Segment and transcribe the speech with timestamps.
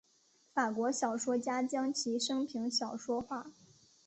[0.51, 3.51] 法国小说家将其生平小说化。